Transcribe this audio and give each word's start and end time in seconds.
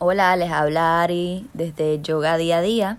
Hola, 0.00 0.36
les 0.36 0.52
habla 0.52 1.02
Ari 1.02 1.50
desde 1.54 2.00
Yoga 2.00 2.36
Día 2.36 2.58
a 2.58 2.60
Día. 2.60 2.98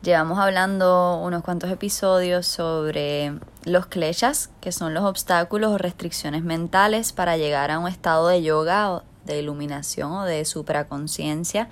Llevamos 0.00 0.38
hablando 0.38 1.16
unos 1.16 1.42
cuantos 1.42 1.72
episodios 1.72 2.46
sobre 2.46 3.34
los 3.64 3.86
kleshas, 3.86 4.48
que 4.60 4.70
son 4.70 4.94
los 4.94 5.02
obstáculos 5.02 5.72
o 5.72 5.78
restricciones 5.78 6.44
mentales 6.44 7.12
para 7.12 7.36
llegar 7.36 7.72
a 7.72 7.80
un 7.80 7.88
estado 7.88 8.28
de 8.28 8.44
yoga, 8.44 9.02
de 9.24 9.40
iluminación 9.40 10.12
o 10.12 10.22
de 10.22 10.44
supraconciencia. 10.44 11.68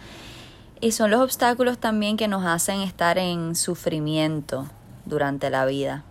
Y 0.81 0.91
son 0.91 1.13
los 1.13 1.21
obstáculos 1.21 1.79
también 1.79 2.17
que 2.17 2.27
nos 2.27 2.45
hacen 2.45 2.81
estar 2.81 3.17
en 3.17 3.55
sufrimiento 3.55 4.67
durante 5.05 5.51
la 5.51 5.67
vida. 5.67 6.03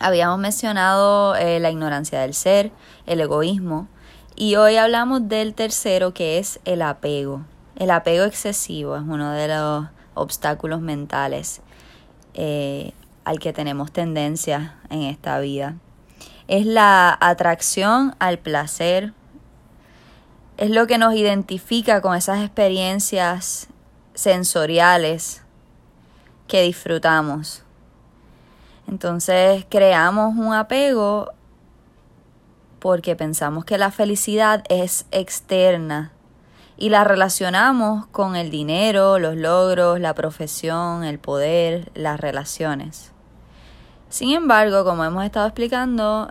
Habíamos 0.00 0.40
mencionado 0.40 1.36
eh, 1.36 1.60
la 1.60 1.70
ignorancia 1.70 2.20
del 2.20 2.34
ser, 2.34 2.72
el 3.06 3.20
egoísmo, 3.20 3.86
y 4.36 4.56
hoy 4.56 4.76
hablamos 4.76 5.28
del 5.28 5.54
tercero 5.54 6.12
que 6.12 6.38
es 6.38 6.58
el 6.64 6.82
apego. 6.82 7.42
El 7.76 7.90
apego 7.90 8.24
excesivo 8.24 8.96
es 8.96 9.02
uno 9.02 9.32
de 9.32 9.48
los 9.48 9.86
obstáculos 10.14 10.80
mentales 10.80 11.60
eh, 12.34 12.92
al 13.24 13.38
que 13.38 13.52
tenemos 13.52 13.92
tendencia 13.92 14.76
en 14.90 15.02
esta 15.02 15.38
vida. 15.38 15.76
Es 16.48 16.66
la 16.66 17.16
atracción 17.20 18.14
al 18.18 18.38
placer. 18.38 19.12
Es 20.56 20.70
lo 20.70 20.86
que 20.86 20.98
nos 20.98 21.14
identifica 21.14 22.00
con 22.00 22.16
esas 22.16 22.42
experiencias 22.42 23.68
sensoriales 24.14 25.42
que 26.48 26.62
disfrutamos. 26.62 27.62
Entonces 28.86 29.64
creamos 29.68 30.36
un 30.36 30.52
apego 30.52 31.32
porque 32.84 33.16
pensamos 33.16 33.64
que 33.64 33.78
la 33.78 33.90
felicidad 33.90 34.62
es 34.68 35.06
externa 35.10 36.12
y 36.76 36.90
la 36.90 37.02
relacionamos 37.02 38.04
con 38.08 38.36
el 38.36 38.50
dinero, 38.50 39.18
los 39.18 39.36
logros, 39.36 39.98
la 40.00 40.12
profesión, 40.12 41.02
el 41.02 41.18
poder, 41.18 41.90
las 41.94 42.20
relaciones. 42.20 43.10
Sin 44.10 44.32
embargo, 44.32 44.84
como 44.84 45.02
hemos 45.02 45.24
estado 45.24 45.46
explicando, 45.46 46.30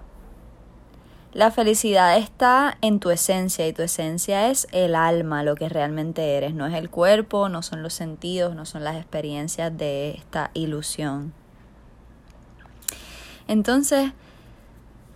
la 1.34 1.50
felicidad 1.50 2.20
está 2.20 2.78
en 2.82 3.00
tu 3.00 3.10
esencia 3.10 3.68
y 3.68 3.74
tu 3.74 3.82
esencia 3.82 4.52
es 4.52 4.68
el 4.72 4.94
alma, 4.94 5.42
lo 5.42 5.56
que 5.56 5.70
realmente 5.70 6.38
eres, 6.38 6.54
no 6.54 6.68
es 6.68 6.76
el 6.76 6.92
cuerpo, 6.92 7.50
no 7.50 7.64
son 7.64 7.82
los 7.82 7.96
sentidos, 7.96 8.54
no 8.54 8.68
son 8.68 8.84
las 8.84 8.98
experiencias 8.98 9.76
de 9.76 10.12
esta 10.12 10.52
ilusión. 10.54 11.34
Entonces, 13.48 14.12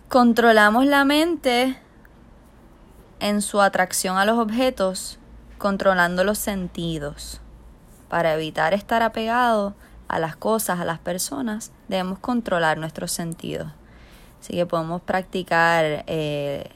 Controlamos 0.08 0.86
la 0.86 1.04
mente 1.04 1.76
en 3.20 3.42
su 3.42 3.60
atracción 3.60 4.16
a 4.16 4.24
los 4.24 4.38
objetos, 4.38 5.18
controlando 5.58 6.24
los 6.24 6.38
sentidos. 6.38 7.42
Para 8.08 8.32
evitar 8.32 8.72
estar 8.72 9.02
apegado 9.02 9.74
a 10.08 10.18
las 10.18 10.34
cosas, 10.34 10.80
a 10.80 10.86
las 10.86 10.98
personas, 10.98 11.72
debemos 11.88 12.20
controlar 12.20 12.78
nuestros 12.78 13.12
sentidos. 13.12 13.70
Así 14.40 14.54
que 14.54 14.64
podemos 14.64 15.02
practicar 15.02 16.04
eh, 16.06 16.70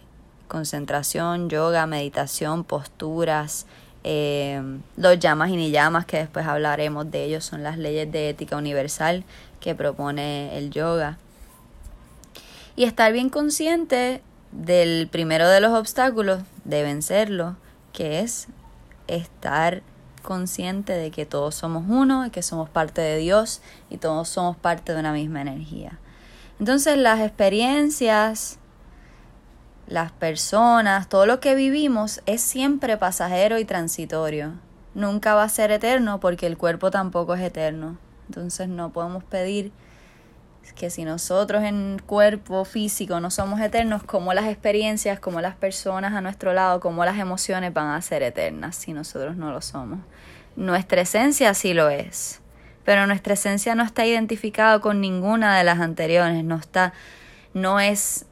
concentración, 0.46 1.48
yoga, 1.48 1.86
meditación, 1.86 2.64
posturas, 2.64 3.64
eh, 4.04 4.60
los 4.98 5.18
llamas 5.18 5.48
y 5.48 5.56
ni 5.56 5.70
llamas, 5.70 6.04
que 6.04 6.18
después 6.18 6.46
hablaremos 6.46 7.10
de 7.10 7.24
ellos, 7.24 7.46
son 7.46 7.62
las 7.62 7.78
leyes 7.78 8.12
de 8.12 8.28
ética 8.28 8.58
universal 8.58 9.24
que 9.58 9.74
propone 9.74 10.58
el 10.58 10.70
yoga 10.70 11.16
y 12.76 12.84
estar 12.84 13.12
bien 13.12 13.28
consciente 13.28 14.22
del 14.50 15.08
primero 15.10 15.48
de 15.48 15.60
los 15.60 15.72
obstáculos 15.72 16.42
de 16.64 16.82
vencerlo, 16.82 17.56
que 17.92 18.20
es 18.20 18.48
estar 19.06 19.82
consciente 20.22 20.92
de 20.92 21.10
que 21.10 21.26
todos 21.26 21.54
somos 21.54 21.84
uno, 21.88 22.26
y 22.26 22.30
que 22.30 22.42
somos 22.42 22.68
parte 22.68 23.00
de 23.00 23.18
Dios 23.18 23.60
y 23.90 23.98
todos 23.98 24.28
somos 24.28 24.56
parte 24.56 24.94
de 24.94 25.00
una 25.00 25.12
misma 25.12 25.42
energía. 25.42 25.98
Entonces 26.58 26.96
las 26.96 27.20
experiencias, 27.20 28.58
las 29.88 30.12
personas, 30.12 31.08
todo 31.08 31.26
lo 31.26 31.40
que 31.40 31.54
vivimos 31.54 32.22
es 32.26 32.40
siempre 32.40 32.96
pasajero 32.96 33.58
y 33.58 33.64
transitorio. 33.64 34.52
Nunca 34.94 35.34
va 35.34 35.42
a 35.42 35.48
ser 35.48 35.72
eterno 35.72 36.20
porque 36.20 36.46
el 36.46 36.56
cuerpo 36.56 36.90
tampoco 36.90 37.34
es 37.34 37.40
eterno. 37.40 37.98
Entonces 38.28 38.68
no 38.68 38.92
podemos 38.92 39.24
pedir 39.24 39.72
que 40.70 40.90
si 40.90 41.04
nosotros 41.04 41.64
en 41.64 42.00
cuerpo 42.06 42.64
físico 42.64 43.20
no 43.20 43.30
somos 43.30 43.60
eternos, 43.60 44.02
como 44.04 44.32
las 44.32 44.46
experiencias, 44.46 45.18
como 45.18 45.40
las 45.40 45.56
personas 45.56 46.14
a 46.14 46.20
nuestro 46.20 46.52
lado, 46.52 46.80
como 46.80 47.04
las 47.04 47.18
emociones 47.18 47.72
van 47.72 47.88
a 47.88 48.00
ser 48.02 48.22
eternas 48.22 48.76
si 48.76 48.92
nosotros 48.92 49.36
no 49.36 49.50
lo 49.52 49.60
somos. 49.60 49.98
Nuestra 50.54 51.00
esencia 51.00 51.52
sí 51.54 51.74
lo 51.74 51.88
es, 51.88 52.40
pero 52.84 53.06
nuestra 53.06 53.34
esencia 53.34 53.74
no 53.74 53.82
está 53.82 54.06
identificada 54.06 54.80
con 54.80 55.00
ninguna 55.00 55.58
de 55.58 55.64
las 55.64 55.80
anteriores, 55.80 56.44
no 56.44 56.56
está, 56.56 56.92
no 57.54 57.80
es 57.80 58.26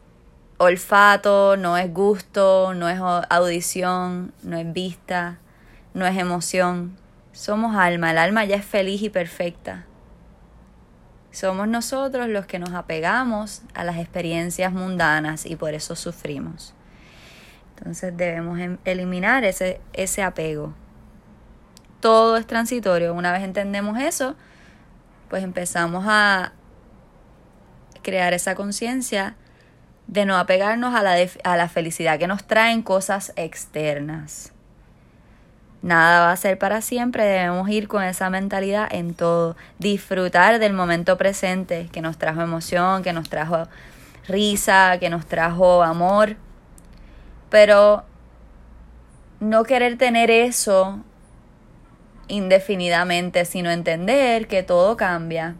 olfato, 0.58 1.56
no 1.56 1.76
es 1.76 1.92
gusto, 1.92 2.74
no 2.74 2.88
es 2.88 3.00
audición, 3.00 4.32
no 4.42 4.56
es 4.58 4.72
vista, 4.72 5.38
no 5.94 6.06
es 6.06 6.16
emoción. 6.18 6.96
Somos 7.32 7.76
alma, 7.76 8.10
el 8.10 8.18
alma 8.18 8.44
ya 8.44 8.56
es 8.56 8.64
feliz 8.64 9.02
y 9.02 9.08
perfecta. 9.08 9.86
Somos 11.32 11.68
nosotros 11.68 12.28
los 12.28 12.46
que 12.46 12.58
nos 12.58 12.72
apegamos 12.74 13.62
a 13.74 13.84
las 13.84 13.98
experiencias 13.98 14.72
mundanas 14.72 15.46
y 15.46 15.56
por 15.56 15.74
eso 15.74 15.94
sufrimos. 15.94 16.74
Entonces 17.76 18.16
debemos 18.16 18.58
em, 18.58 18.78
eliminar 18.84 19.44
ese, 19.44 19.80
ese 19.92 20.22
apego. 20.22 20.74
Todo 22.00 22.36
es 22.36 22.46
transitorio. 22.46 23.14
Una 23.14 23.32
vez 23.32 23.42
entendemos 23.42 23.98
eso, 23.98 24.34
pues 25.28 25.44
empezamos 25.44 26.04
a 26.08 26.52
crear 28.02 28.32
esa 28.34 28.54
conciencia 28.54 29.36
de 30.06 30.24
no 30.24 30.36
apegarnos 30.36 30.94
a 30.94 31.02
la, 31.02 31.16
a 31.44 31.56
la 31.56 31.68
felicidad 31.68 32.18
que 32.18 32.26
nos 32.26 32.44
traen 32.44 32.82
cosas 32.82 33.32
externas. 33.36 34.52
Nada 35.82 36.26
va 36.26 36.32
a 36.32 36.36
ser 36.36 36.58
para 36.58 36.82
siempre, 36.82 37.24
debemos 37.24 37.68
ir 37.70 37.88
con 37.88 38.02
esa 38.02 38.28
mentalidad 38.28 38.86
en 38.90 39.14
todo, 39.14 39.56
disfrutar 39.78 40.58
del 40.58 40.74
momento 40.74 41.16
presente 41.16 41.88
que 41.90 42.02
nos 42.02 42.18
trajo 42.18 42.42
emoción, 42.42 43.02
que 43.02 43.14
nos 43.14 43.30
trajo 43.30 43.66
risa, 44.28 44.98
que 45.00 45.08
nos 45.08 45.24
trajo 45.24 45.82
amor, 45.82 46.36
pero 47.48 48.04
no 49.40 49.64
querer 49.64 49.96
tener 49.96 50.30
eso 50.30 50.98
indefinidamente, 52.28 53.46
sino 53.46 53.70
entender 53.70 54.48
que 54.48 54.62
todo 54.62 54.98
cambia, 54.98 55.56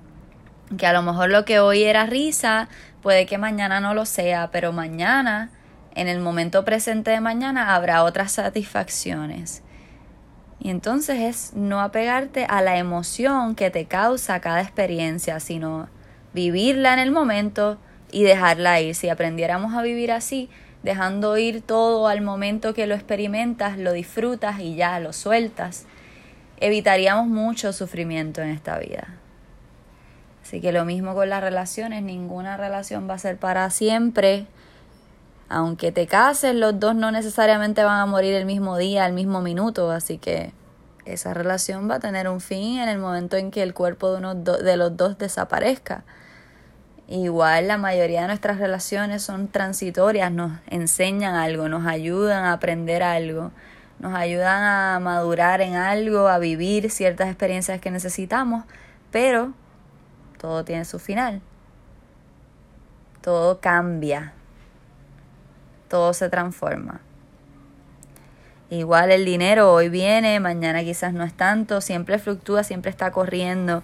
que 0.77 0.87
a 0.87 0.93
lo 0.93 1.01
mejor 1.01 1.31
lo 1.31 1.47
que 1.47 1.61
hoy 1.61 1.85
era 1.85 2.05
risa 2.05 2.69
puede 3.03 3.25
que 3.25 3.39
mañana 3.39 3.81
no 3.81 3.95
lo 3.95 4.05
sea, 4.05 4.51
pero 4.53 4.71
mañana, 4.71 5.51
en 5.95 6.09
el 6.09 6.21
momento 6.21 6.63
presente 6.67 7.11
de 7.11 7.23
mañana, 7.23 7.75
habrá 7.75 8.05
otras 8.05 8.33
satisfacciones 8.33 9.63
y 10.61 10.69
entonces 10.69 11.21
es 11.21 11.55
no 11.55 11.81
apegarte 11.81 12.45
a 12.45 12.61
la 12.61 12.77
emoción 12.77 13.55
que 13.55 13.71
te 13.71 13.87
causa 13.87 14.41
cada 14.41 14.61
experiencia, 14.61 15.41
sino 15.41 15.89
vivirla 16.35 16.93
en 16.93 16.99
el 16.99 17.11
momento 17.11 17.79
y 18.13 18.25
dejarla 18.25 18.81
ir. 18.81 18.95
Si 18.95 19.09
aprendiéramos 19.09 19.75
a 19.75 19.83
vivir 19.83 20.13
así, 20.13 20.51
dejando 20.83 21.39
ir 21.39 21.63
todo 21.63 22.09
al 22.09 22.21
momento 22.21 22.75
que 22.75 22.87
lo 22.87 22.95
experimentas, 22.95 23.79
lo 23.79 23.93
disfrutas 23.93 24.61
y 24.61 24.75
ya 24.77 25.01
lo 25.01 25.15
sueltas, 25.15 25.87
evitaríamos 26.59 27.27
mucho 27.27 27.73
sufrimiento 27.73 28.43
en 28.43 28.51
esta 28.51 28.79
vida. 28.79 29.15
Así 30.43 30.61
que 30.61 30.73
lo 30.73 30.85
mismo 30.85 31.15
con 31.15 31.31
las 31.31 31.43
relaciones, 31.43 32.03
ninguna 32.03 32.59
relación 32.59 33.09
va 33.09 33.15
a 33.15 33.19
ser 33.19 33.39
para 33.39 33.71
siempre. 33.71 34.47
Aunque 35.53 35.91
te 35.91 36.07
cases, 36.07 36.55
los 36.55 36.79
dos 36.79 36.95
no 36.95 37.11
necesariamente 37.11 37.83
van 37.83 37.99
a 37.99 38.07
morir 38.07 38.35
el 38.35 38.47
mismo 38.47 38.79
día, 38.79 39.05
el 39.05 39.13
mismo 39.13 39.43
minuto, 39.43 39.91
así 39.91 40.17
que 40.17 40.53
esa 41.05 41.35
relación 41.35 41.91
va 41.91 41.97
a 41.97 41.99
tener 41.99 42.29
un 42.29 42.41
fin 42.41 42.79
en 42.79 42.89
el 42.89 42.99
momento 42.99 43.37
en 43.37 43.51
que 43.51 43.65
el 43.65 43.75
cuerpo 43.75 44.13
de, 44.13 44.19
uno 44.19 44.37
de 44.37 44.77
los 44.77 44.97
dos 44.97 45.19
desaparezca. 45.19 46.05
Igual 47.09 47.67
la 47.67 47.79
mayoría 47.79 48.21
de 48.21 48.29
nuestras 48.29 48.59
relaciones 48.59 49.25
son 49.25 49.49
transitorias, 49.49 50.31
nos 50.31 50.53
enseñan 50.69 51.35
algo, 51.35 51.69
nos 51.69 51.85
ayudan 51.85 52.45
a 52.45 52.53
aprender 52.53 53.03
algo, 53.03 53.51
nos 53.99 54.15
ayudan 54.15 54.63
a 54.63 55.01
madurar 55.01 55.63
en 55.63 55.75
algo, 55.75 56.29
a 56.29 56.39
vivir 56.39 56.93
ciertas 56.93 57.27
experiencias 57.27 57.81
que 57.81 57.91
necesitamos, 57.91 58.67
pero 59.11 59.53
todo 60.39 60.65
tiene 60.65 60.85
su 60.85 61.01
final. 61.01 61.43
Todo 63.21 63.61
cambia 63.61 64.35
todo 65.91 66.15
se 66.15 66.31
transforma. 66.31 67.03
Igual 68.71 69.11
el 69.11 69.27
dinero 69.27 69.73
hoy 69.73 69.91
viene, 69.91 70.41
mañana 70.41 70.83
quizás 70.83 71.13
no 71.13 71.25
es 71.25 71.35
tanto, 71.35 71.83
siempre 71.83 72.19
fluctúa, 72.19 72.65
siempre 72.65 72.91
está 72.91 73.11
corriendo. 73.11 73.83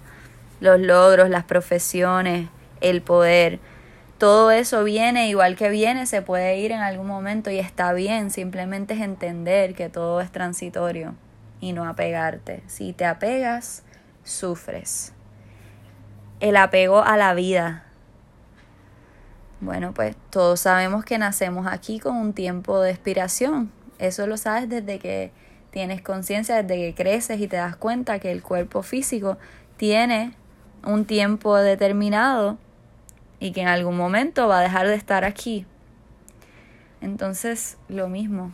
Los 0.60 0.80
logros, 0.80 1.28
las 1.28 1.44
profesiones, 1.44 2.48
el 2.80 3.02
poder, 3.02 3.58
todo 4.18 4.50
eso 4.50 4.82
viene, 4.82 5.28
igual 5.28 5.56
que 5.56 5.68
viene, 5.68 6.06
se 6.06 6.22
puede 6.22 6.58
ir 6.58 6.72
en 6.72 6.80
algún 6.80 7.06
momento 7.06 7.50
y 7.50 7.58
está 7.58 7.92
bien, 7.92 8.30
simplemente 8.30 8.94
es 8.94 9.00
entender 9.00 9.74
que 9.74 9.90
todo 9.90 10.22
es 10.22 10.32
transitorio 10.32 11.14
y 11.60 11.74
no 11.74 11.86
apegarte. 11.86 12.62
Si 12.66 12.94
te 12.94 13.04
apegas, 13.04 13.82
sufres. 14.24 15.12
El 16.40 16.56
apego 16.56 17.02
a 17.02 17.16
la 17.18 17.34
vida. 17.34 17.85
Bueno, 19.60 19.92
pues 19.94 20.16
todos 20.30 20.60
sabemos 20.60 21.04
que 21.04 21.18
nacemos 21.18 21.66
aquí 21.66 21.98
con 21.98 22.16
un 22.16 22.32
tiempo 22.34 22.80
de 22.80 22.90
expiración. 22.90 23.72
Eso 23.98 24.26
lo 24.26 24.36
sabes 24.36 24.68
desde 24.68 24.98
que 24.98 25.32
tienes 25.70 26.02
conciencia, 26.02 26.62
desde 26.62 26.76
que 26.76 26.94
creces 26.94 27.40
y 27.40 27.48
te 27.48 27.56
das 27.56 27.76
cuenta 27.76 28.18
que 28.18 28.32
el 28.32 28.42
cuerpo 28.42 28.82
físico 28.82 29.38
tiene 29.76 30.34
un 30.84 31.04
tiempo 31.04 31.56
determinado 31.56 32.58
y 33.40 33.52
que 33.52 33.62
en 33.62 33.68
algún 33.68 33.96
momento 33.96 34.48
va 34.48 34.60
a 34.60 34.62
dejar 34.62 34.86
de 34.86 34.94
estar 34.94 35.24
aquí. 35.24 35.66
Entonces, 37.00 37.76
lo 37.88 38.08
mismo. 38.08 38.52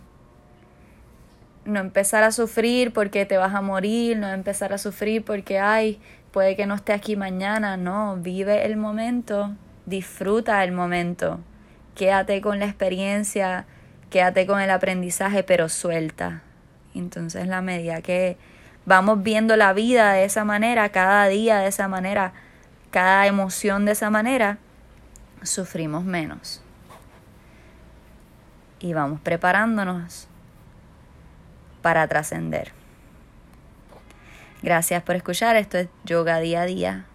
No 1.64 1.81
empezar 1.81 2.25
a 2.25 2.32
sufrir 2.32 2.93
porque 2.93 3.25
te 3.25 3.37
vas 3.37 3.55
a 3.55 3.60
morir, 3.60 4.19
no 4.19 4.28
empezar 4.28 4.72
a 4.72 4.78
sufrir 4.78 5.25
porque, 5.25 5.58
ay, 5.58 6.00
puede 6.32 6.56
que 6.56 6.66
no 6.66 6.75
esté 6.75 6.93
aquí 6.93 7.16
mañana. 7.16 7.76
No, 7.76 8.16
vive 8.16 8.66
el 8.66 8.76
momento, 8.76 9.52
disfruta 9.87 10.62
el 10.64 10.73
momento. 10.73 11.40
Quédate 11.94 12.40
con 12.40 12.58
la 12.58 12.67
experiencia, 12.67 13.67
quédate 14.11 14.46
con 14.46 14.61
el 14.61 14.70
aprendizaje, 14.70 15.43
pero 15.43 15.69
suelta. 15.69 16.43
Entonces, 16.94 17.46
la 17.46 17.62
medida 17.62 18.02
que 18.02 18.37
vamos 18.87 19.23
viendo 19.23 19.56
la 19.56 19.73
vida 19.73 20.12
de 20.12 20.25
esa 20.25 20.44
manera, 20.44 20.88
cada 20.90 21.26
día 21.26 21.58
de 21.58 21.69
esa 21.69 21.88
manera, 21.88 22.32
cada 22.90 23.26
emoción 23.26 23.84
de 23.84 23.93
esa 23.93 24.11
manera, 24.11 24.58
sufrimos 25.43 26.05
menos. 26.05 26.62
Y 28.81 28.94
vamos 28.94 29.20
preparándonos 29.20 30.29
para 31.82 32.06
trascender. 32.08 32.73
Gracias 34.62 35.02
por 35.02 35.17
escuchar. 35.17 35.56
Esto 35.56 35.79
es 35.79 35.88
Yoga 36.05 36.38
Día 36.38 36.62
a 36.62 36.67
Día 36.67 37.06